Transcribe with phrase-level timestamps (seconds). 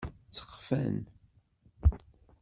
[0.29, 0.95] Ttexfan.